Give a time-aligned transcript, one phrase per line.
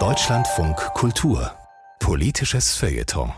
[0.00, 1.52] Deutschlandfunk Kultur
[2.00, 3.32] Politisches Feuilleton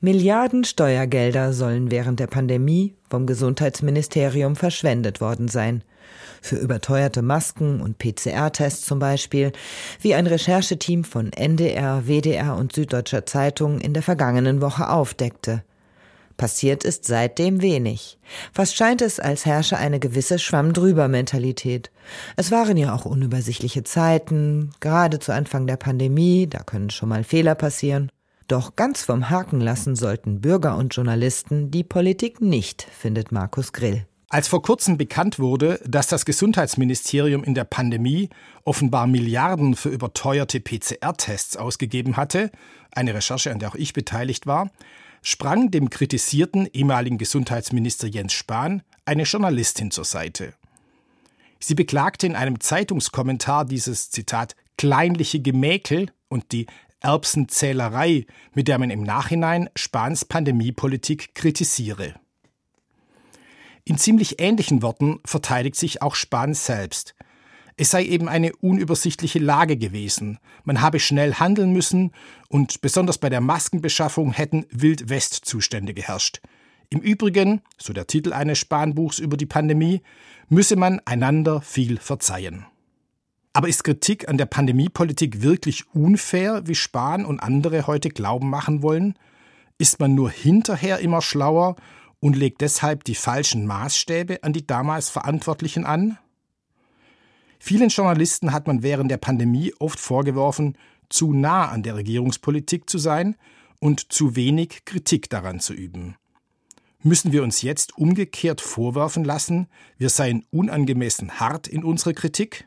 [0.00, 5.84] Milliarden Steuergelder sollen während der Pandemie vom Gesundheitsministerium verschwendet worden sein.
[6.40, 9.52] Für überteuerte Masken und PCR-Tests zum Beispiel,
[10.00, 15.64] wie ein Rechercheteam von NDR, WDR und Süddeutscher Zeitung in der vergangenen Woche aufdeckte.
[16.42, 18.18] Passiert ist seitdem wenig.
[18.52, 21.92] Fast scheint es, als herrsche eine gewisse Schwamm-drüber-Mentalität.
[22.34, 27.22] Es waren ja auch unübersichtliche Zeiten, gerade zu Anfang der Pandemie, da können schon mal
[27.22, 28.10] Fehler passieren.
[28.48, 34.04] Doch ganz vom Haken lassen sollten Bürger und Journalisten die Politik nicht, findet Markus Grill.
[34.28, 38.30] Als vor kurzem bekannt wurde, dass das Gesundheitsministerium in der Pandemie
[38.64, 42.50] offenbar Milliarden für überteuerte PCR-Tests ausgegeben hatte,
[42.90, 44.72] eine Recherche, an der auch ich beteiligt war,
[45.22, 50.54] sprang dem kritisierten ehemaligen Gesundheitsminister Jens Spahn eine Journalistin zur Seite.
[51.58, 56.66] Sie beklagte in einem Zeitungskommentar dieses Zitat kleinliche Gemäkel und die
[57.00, 62.14] Erbsenzählerei, mit der man im Nachhinein Spahns Pandemiepolitik kritisiere.
[63.84, 67.14] In ziemlich ähnlichen Worten verteidigt sich auch Spahn selbst.
[67.76, 70.38] Es sei eben eine unübersichtliche Lage gewesen.
[70.64, 72.12] Man habe schnell handeln müssen
[72.48, 76.40] und besonders bei der Maskenbeschaffung hätten Wild-West-Zustände geherrscht.
[76.90, 80.02] Im Übrigen, so der Titel eines Spanbuchs über die Pandemie,
[80.50, 82.66] müsse man einander viel verzeihen.
[83.54, 88.82] Aber ist Kritik an der Pandemiepolitik wirklich unfair, wie Spahn und andere heute glauben machen
[88.82, 89.14] wollen?
[89.78, 91.76] Ist man nur hinterher immer schlauer
[92.20, 96.18] und legt deshalb die falschen Maßstäbe an die damals Verantwortlichen an?
[97.64, 100.76] Vielen Journalisten hat man während der Pandemie oft vorgeworfen,
[101.08, 103.36] zu nah an der Regierungspolitik zu sein
[103.78, 106.16] und zu wenig Kritik daran zu üben.
[107.04, 112.66] Müssen wir uns jetzt umgekehrt vorwerfen lassen, wir seien unangemessen hart in unserer Kritik?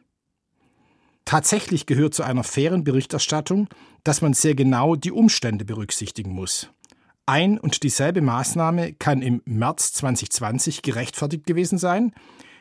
[1.25, 3.67] Tatsächlich gehört zu einer fairen Berichterstattung,
[4.05, 6.69] dass man sehr genau die Umstände berücksichtigen muss.
[7.25, 12.13] Ein und dieselbe Maßnahme kann im März 2020 gerechtfertigt gewesen sein,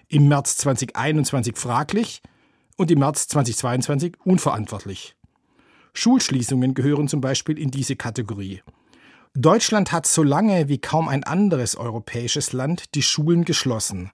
[0.08, 2.22] im März 2021 fraglich
[2.76, 5.16] und im März 2022 unverantwortlich.
[5.92, 8.62] Schulschließungen gehören zum Beispiel in diese Kategorie.
[9.34, 14.10] Deutschland hat so lange wie kaum ein anderes europäisches Land die Schulen geschlossen.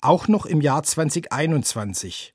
[0.00, 2.34] Auch noch im Jahr 2021.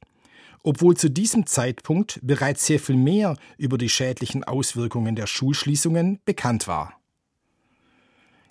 [0.64, 6.68] Obwohl zu diesem Zeitpunkt bereits sehr viel mehr über die schädlichen Auswirkungen der Schulschließungen bekannt
[6.68, 6.94] war.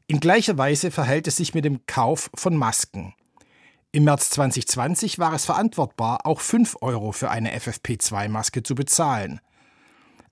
[0.07, 3.15] In gleicher Weise verhält es sich mit dem Kauf von Masken.
[3.95, 9.41] Im März 2020 war es verantwortbar, auch 5 Euro für eine FFP2-Maske zu bezahlen.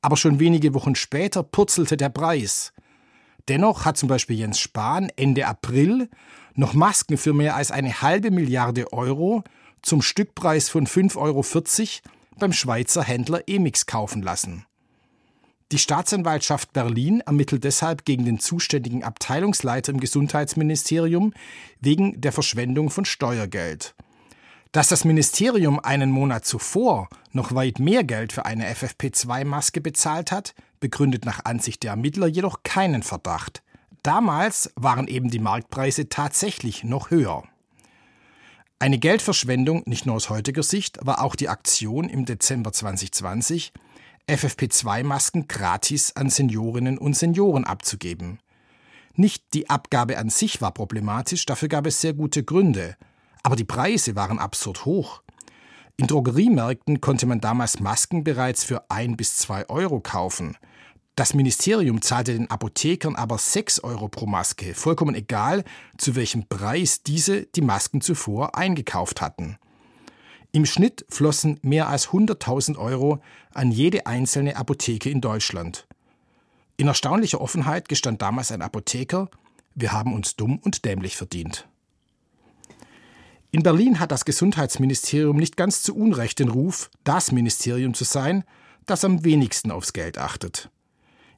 [0.00, 2.72] Aber schon wenige Wochen später purzelte der Preis.
[3.46, 6.10] Dennoch hat zum Beispiel Jens Spahn Ende April
[6.54, 9.44] noch Masken für mehr als eine halbe Milliarde Euro
[9.80, 11.44] zum Stückpreis von 5,40 Euro
[12.40, 14.66] beim Schweizer Händler Emix kaufen lassen.
[15.72, 21.32] Die Staatsanwaltschaft Berlin ermittelt deshalb gegen den zuständigen Abteilungsleiter im Gesundheitsministerium
[21.80, 23.94] wegen der Verschwendung von Steuergeld.
[24.72, 30.54] Dass das Ministerium einen Monat zuvor noch weit mehr Geld für eine FFP2-Maske bezahlt hat,
[30.78, 33.62] begründet nach Ansicht der Ermittler jedoch keinen Verdacht.
[34.02, 37.44] Damals waren eben die Marktpreise tatsächlich noch höher.
[38.78, 43.72] Eine Geldverschwendung, nicht nur aus heutiger Sicht, war auch die Aktion im Dezember 2020,
[44.28, 48.38] FFP2-Masken gratis an Seniorinnen und Senioren abzugeben.
[49.14, 52.96] Nicht die Abgabe an sich war problematisch, dafür gab es sehr gute Gründe.
[53.42, 55.22] Aber die Preise waren absurd hoch.
[55.96, 60.56] In Drogeriemärkten konnte man damals Masken bereits für ein bis zwei Euro kaufen.
[61.14, 65.62] Das Ministerium zahlte den Apothekern aber sechs Euro pro Maske, vollkommen egal,
[65.98, 69.58] zu welchem Preis diese die Masken zuvor eingekauft hatten.
[70.54, 73.22] Im Schnitt flossen mehr als 100.000 Euro
[73.54, 75.86] an jede einzelne Apotheke in Deutschland.
[76.76, 79.30] In erstaunlicher Offenheit gestand damals ein Apotheker,
[79.74, 81.66] wir haben uns dumm und dämlich verdient.
[83.50, 88.44] In Berlin hat das Gesundheitsministerium nicht ganz zu Unrecht den Ruf, das Ministerium zu sein,
[88.84, 90.70] das am wenigsten aufs Geld achtet.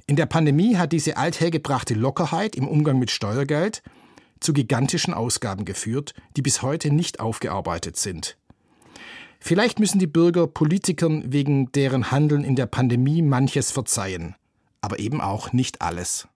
[0.07, 3.83] In der Pandemie hat diese althergebrachte Lockerheit im Umgang mit Steuergeld
[4.41, 8.37] zu gigantischen Ausgaben geführt, die bis heute nicht aufgearbeitet sind.
[9.41, 14.37] Vielleicht müssen die Bürger Politikern wegen deren Handeln in der Pandemie manches verzeihen,
[14.81, 16.29] aber eben auch nicht alles.